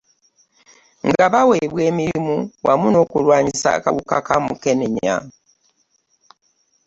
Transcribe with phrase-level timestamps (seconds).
[1.09, 5.15] Nga baweebwa emirimu wamu n'Okulwanyisa akawuka ka Mukenenya.